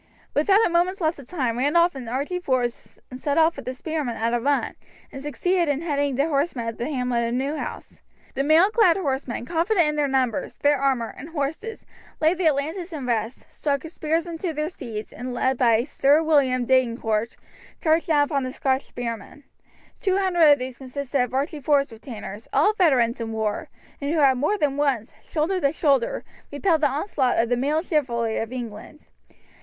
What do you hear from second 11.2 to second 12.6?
horses, laid their